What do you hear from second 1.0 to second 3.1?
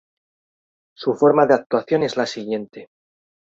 forma de actuación es la siguiente.